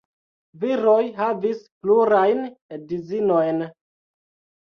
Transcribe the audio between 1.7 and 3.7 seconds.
plurajn edzinojn.